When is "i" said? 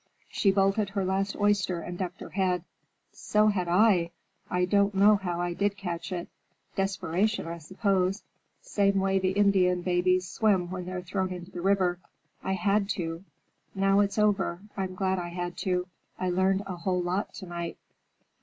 3.67-4.09, 4.49-4.65, 5.39-5.53, 7.47-7.59, 12.43-12.53, 15.19-15.29, 16.17-16.31